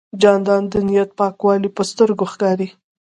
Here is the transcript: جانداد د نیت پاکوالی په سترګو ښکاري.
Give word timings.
جانداد 0.21 0.63
د 0.73 0.75
نیت 0.87 1.09
پاکوالی 1.19 1.69
په 1.77 1.81
سترګو 1.91 2.25
ښکاري. 2.31 2.67